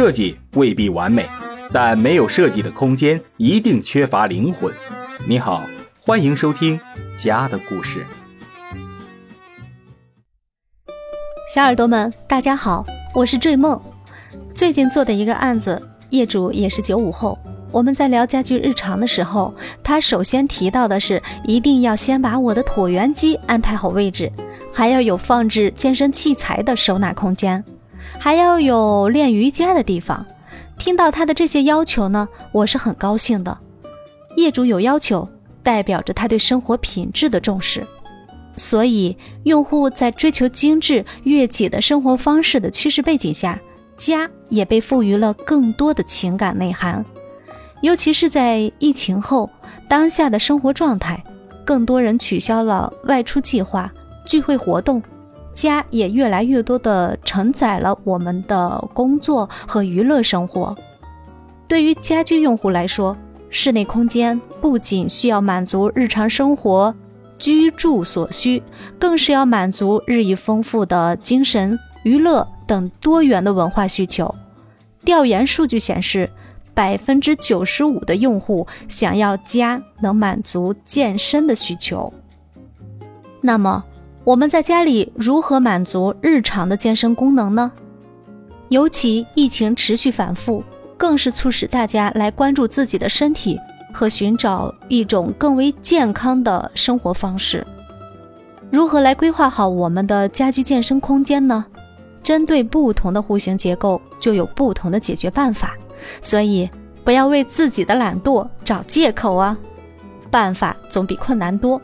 [0.00, 1.28] 设计未必完美，
[1.70, 4.72] 但没有设计的空间一定缺乏灵魂。
[5.28, 5.62] 你好，
[6.00, 6.78] 欢迎收听
[7.22, 8.00] 《家的故事》。
[11.54, 12.82] 小耳朵们，大家好，
[13.14, 13.78] 我是坠梦。
[14.54, 17.38] 最近做的一个案子，业主也是九五后。
[17.70, 19.54] 我们在聊家具日常的时候，
[19.84, 24.32] 他首先提到的是，一定要先把我的椭圆机安排好位置，
[24.72, 27.62] 还要有放置健身器材的收纳空间，
[28.18, 30.24] 还要有练瑜伽的地方。
[30.78, 33.58] 听到他的这些要求呢，我是很高兴的。
[34.36, 35.28] 业主有要求，
[35.62, 37.86] 代表着他对生活品质的重视。
[38.56, 43.58] 所以，用户在追求精致、悦己的生活方式的趋势背景下，
[43.96, 47.04] 家也被赋予了更多的情感内涵。
[47.82, 49.48] 尤其是在疫情后，
[49.88, 51.22] 当下的生活状态，
[51.64, 53.92] 更多人取消了外出计划、
[54.26, 55.02] 聚会活动，
[55.52, 60.76] 家也越来越多的承载了我们的工作和娱乐生活。
[61.68, 63.16] 对于家居用户来说，
[63.50, 66.94] 室内空间不仅需要满足日常生活
[67.38, 68.62] 居住所需，
[68.98, 74.34] 更是要满足日益丰富的精神、娱乐等多元的文化需求。
[75.04, 76.30] 调研数据显示。
[76.72, 82.10] 百分之九十五的用户想要家能满足健身的需求。
[83.42, 83.84] 那么，
[84.22, 87.72] 我们在家里如何满足日常的健身功能呢？
[88.68, 90.62] 尤其疫情持续反复，
[90.96, 93.58] 更是促使大家来关注自己的身体
[93.92, 97.66] 和寻找一种更为健康的生活方式。
[98.70, 101.64] 如何来规划好我们的家居健身空间呢？
[102.22, 105.74] 针对不同的户型结构，就有不同的解决办法。
[106.20, 106.68] 所以，
[107.02, 109.58] 不要为自己的懒惰找借口啊！
[110.30, 111.80] 办法总比困难多。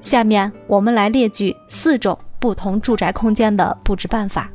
[0.00, 4.50] 下面我们来列举四种不同住宅空间的布置办法。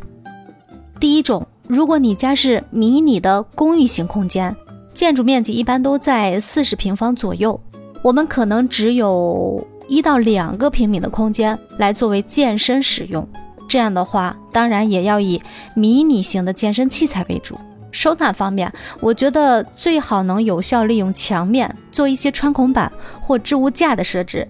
[1.00, 4.56] 第一种，如果你家是迷你的公寓型空间，
[4.94, 7.60] 建筑面积一般都在四十平方左右，
[8.02, 13.28] 我们可能只有一到两个平米的空间来作为健身使用。
[13.68, 15.42] 这样的话，当然也要以
[15.76, 17.58] 迷你型的健身器材为主。
[17.92, 22.92] 收纳方面，我觉得最好能有效利用墙面做一些穿孔板
[23.22, 24.48] 或置物架的设置，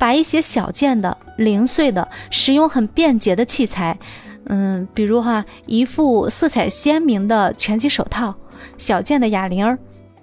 [0.00, 3.98] 把一些小件的、零碎的、使用很便捷的器材，
[4.46, 8.34] 嗯，比如哈一副色彩鲜明的拳击手套、
[8.78, 9.76] 小件的哑铃、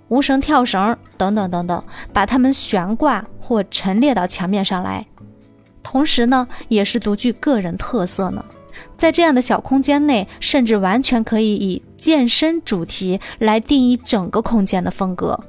[0.07, 5.05] 无绳跳绳等等等等，把它们悬挂或陈列到墙面上来，
[5.83, 8.43] 同时呢，也是独具个人特色呢。
[8.97, 15.39] 在这样的小空间内，甚至完全可以以健身主题来定义整个空间的风格。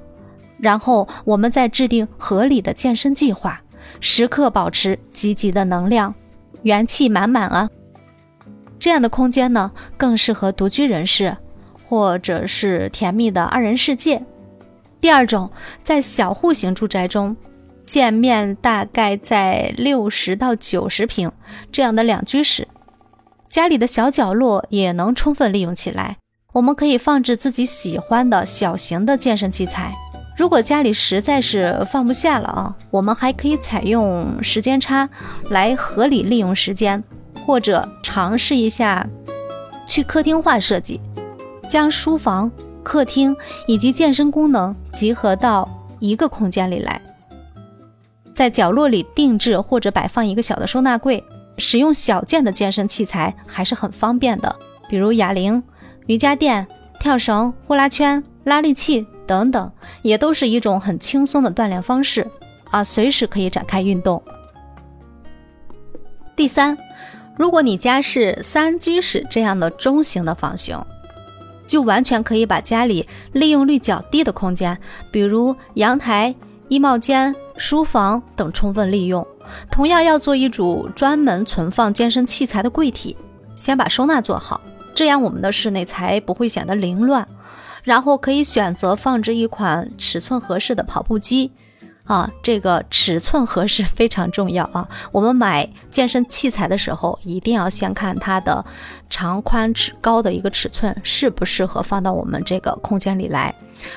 [0.59, 3.63] 然后，我们再制定合理的健身计划，
[4.01, 6.15] 时刻保持积极的能量，
[6.63, 7.69] 元气满满啊！
[8.79, 11.37] 这样的空间呢，更适合独居人士，
[11.89, 14.23] 或者是甜蜜的二人世界。
[15.01, 15.51] 第二种，
[15.83, 17.37] 在小户型住宅中，
[17.85, 21.31] 建面大概在六十到九十平
[21.73, 22.69] 这样的两居室。
[23.49, 26.19] 家里的小角落也能充分利用起来，
[26.53, 29.95] 我们可以放置自己喜欢的小型的健身器材。
[30.39, 35.11] 如果家里实在是放不下了啊，我们还可以采用时间差
[35.51, 37.03] 来合理利用时间，
[37.45, 39.05] 或者尝试一下
[39.85, 41.01] 去客厅化设计，
[41.69, 42.49] 将书房、
[42.85, 45.69] 客厅以及健身功能集合到
[45.99, 47.03] 一个空间里来，
[48.33, 51.23] 在角落里定制或者摆放一个小的收纳柜。
[51.61, 54.55] 使用小件的健身器材还是很方便的，
[54.89, 55.61] 比如哑铃、
[56.07, 56.65] 瑜伽垫、
[57.01, 59.71] 跳绳、呼啦圈、拉力器等等，
[60.03, 62.27] 也都是一种很轻松的锻炼方式
[62.71, 64.21] 啊，随时可以展开运动。
[66.35, 66.77] 第三，
[67.37, 70.81] 如果你家是三居室这样的中型的房型，
[71.67, 74.79] 就完全可以把家里利用率较低的空间，
[75.13, 76.35] 比如阳台、
[76.69, 79.27] 衣帽间、书房等充分利用。
[79.71, 83.17] 同样要做一组专门存放健身器材的柜体，
[83.55, 84.61] 先把收纳做好，
[84.95, 87.27] 这样我们的室内才不会显得凌乱。
[87.83, 91.53] 然后可以选择放置一款尺寸合适的跑步机，
[92.05, 94.89] 啊，这个尺寸合适非常重要啊。
[95.13, 98.65] 我们买健身器材的时候，一定要先看它的
[99.09, 103.55] 长宽尺高的一个尺寸适不适合放到我们这个空间里来，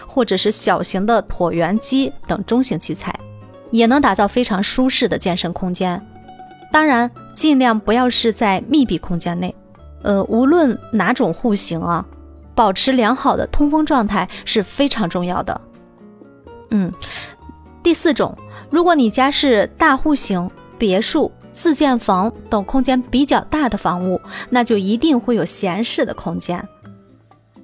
[0.07, 3.13] 或者是小型的椭圆机等中型器材。
[3.71, 6.05] 也能打造非常舒适的健身空间，
[6.73, 9.55] 当然尽量不要是在密闭空间内。
[10.03, 12.05] 呃，无论哪种户型啊，
[12.61, 15.59] 保持良好的通风状态是非常重要的。
[16.69, 16.93] 嗯，
[17.81, 18.37] 第四种，
[18.69, 20.47] 如果你家是大户型、
[20.77, 24.21] 别墅、自建房等空间比较大的房屋，
[24.51, 26.63] 那就一定会有闲适的空间。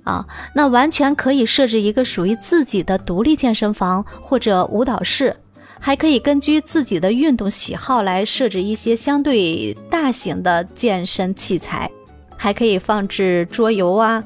[0.03, 5.37] 啊，那完全可以设置一个属于自己的独立健身房或者舞蹈室，
[5.79, 11.87] 还可以根据自己的运动喜好来设置一些相对大型的健身器材，
[12.35, 14.23] 还可以放置桌游啊、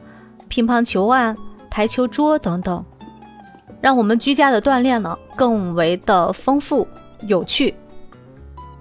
[0.51, 1.37] 乒乓球案、
[1.69, 2.83] 台球桌等等，
[3.79, 6.85] 让我们居家的锻炼呢更为的丰富
[7.21, 7.73] 有趣。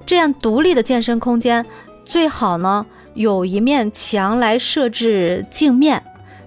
[0.04, 1.64] 这样独立的健身空间
[2.04, 2.84] 最好呢
[3.14, 6.02] 有一面墙来设置镜面。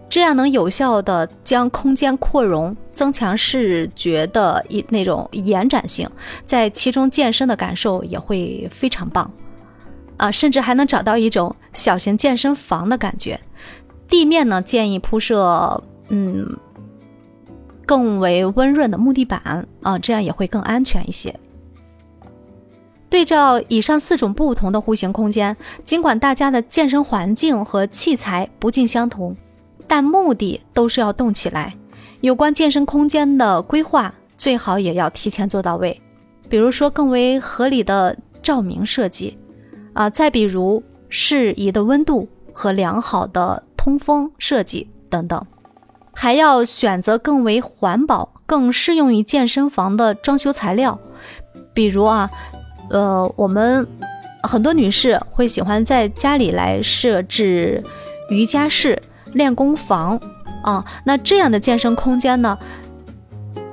[0.09, 6.07] 这样能有效的将空间扩容，增强视觉的一那种延展性，
[6.45, 9.31] 在其中健身的感受也会非常棒，
[10.17, 13.39] 啊，甚至还能找到一种小型健身房的感觉。
[14.07, 16.57] 地面呢，建议铺设嗯
[17.85, 21.37] 更为温润的木地板啊，这样也会更安全一些。
[23.09, 29.35] 对照以上四种不同的户型空间，尽管大家的健身环境和器材不尽相同。
[29.85, 31.75] 但目的都是要动起来。
[32.21, 36.01] 有关健身空间的规划，最好也要提前做到位。
[36.49, 39.37] 比如说更为合理的照明设计，
[39.91, 45.45] 啊，再比如适宜的温度和良好的通风设计等等。
[46.13, 50.97] 还要选择更为环保、更适用于健身房的装修材料。
[51.73, 52.29] 比如啊，
[52.89, 53.85] 呃，我们
[54.43, 57.83] 很多女士会喜欢在家里来设置
[58.29, 59.01] 瑜伽室。
[59.33, 60.17] 练功房
[60.61, 62.57] 啊，那这样的健身空间呢？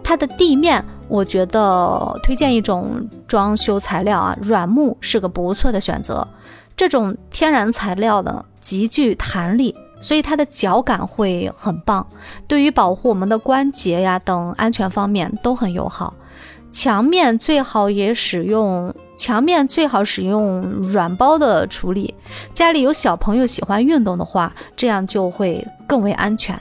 [0.03, 6.27] 它的地面，我觉得推荐一种装修材料啊，软木是个不错的选择。
[6.75, 12.07] 这种天然材料呢，极具弹力，所以它的脚感会很棒，
[12.49, 16.15] 对于保护我们的关节呀等安全方面都很友好。
[16.73, 18.95] 墙面最好也使用。
[19.19, 22.15] 墙面最好使用软包的处理。
[22.55, 26.59] 家里有小朋友喜欢运动的话，这样就会更为安全。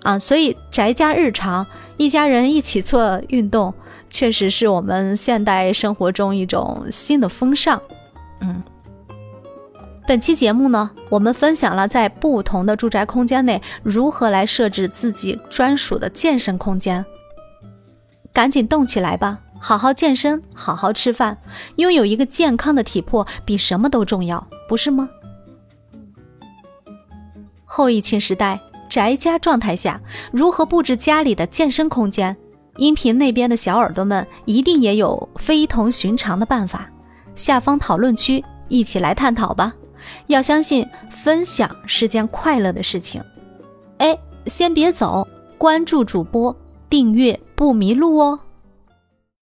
[0.00, 1.66] 啊，所以宅家日常，
[1.98, 3.74] 一家人一起做运动，
[4.08, 7.78] 确实是我们现代生活中一种新的风尚。
[8.40, 8.62] 嗯，
[10.08, 17.04] 本期节目呢，我们分享了在不同的住宅空间内如何来设置自己专属的健身空间。
[18.32, 19.40] 赶紧动起来吧！
[19.60, 21.36] 好好健身，好好吃饭，
[21.76, 25.10] 拥有一个健康的体魄比什么都重要，不是吗？
[27.66, 28.58] 后疫情时代，
[28.88, 30.00] 宅家状态下，
[30.32, 32.34] 如何布置家里的健身空间？
[32.78, 36.88] 音频那边的小耳朵们一定也有非同寻常的办法，
[37.34, 39.74] 下方讨论区一起来探讨吧。
[40.26, 43.22] 要相信分享是件快乐的事情。
[43.98, 45.26] 哎，先别走，
[45.56, 46.54] 关注主播，
[46.88, 48.40] 订阅不迷路哦。